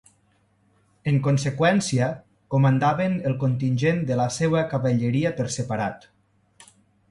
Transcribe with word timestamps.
En 1.11 1.19
conseqüència, 1.27 2.07
comandaven 2.55 3.19
el 3.31 3.37
contingent 3.45 4.03
de 4.09 4.19
la 4.23 4.27
seva 4.39 4.65
cavalleria 4.75 5.35
per 5.41 5.49
separat. 5.61 6.11